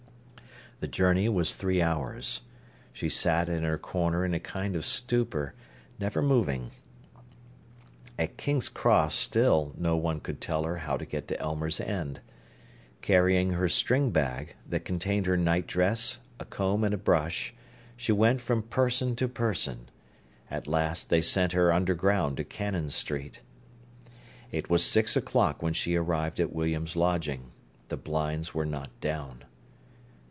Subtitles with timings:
[0.79, 2.41] The journey was three hours.
[2.91, 5.53] She sat in her corner in a kind of stupor,
[5.99, 6.71] never moving.
[8.17, 12.19] At King's Cross still no one could tell her how to get to Elmers End.
[13.03, 17.53] Carrying her string bag, that contained her nightdress, a comb and brush,
[17.95, 19.87] she went from person to person.
[20.49, 23.41] At last they sent her underground to Cannon Street.
[24.51, 27.51] It was six o'clock when she arrived at William's lodging.
[27.89, 29.43] The blinds were not down.